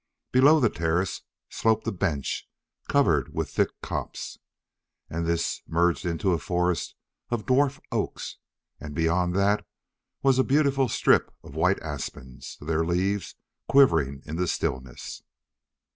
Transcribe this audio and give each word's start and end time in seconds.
Below 0.31 0.59
the 0.59 0.71
terrace 0.71 1.21
sloped 1.47 1.85
a 1.85 1.91
bench 1.91 2.49
covered 2.87 3.35
with 3.35 3.51
thick 3.51 3.69
copse, 3.83 4.39
and 5.11 5.27
this 5.27 5.61
merged 5.67 6.07
into 6.07 6.33
a 6.33 6.39
forest 6.39 6.95
of 7.29 7.45
dwarf 7.45 7.79
oaks, 7.91 8.37
and 8.79 8.95
beyond 8.95 9.35
that 9.35 9.63
was 10.23 10.39
a 10.39 10.43
beautiful 10.43 10.89
strip 10.89 11.31
of 11.43 11.53
white 11.53 11.79
aspens, 11.83 12.57
their 12.59 12.83
leaves 12.83 13.35
quivering 13.69 14.23
in 14.25 14.37
the 14.37 14.47
stillness. 14.47 15.21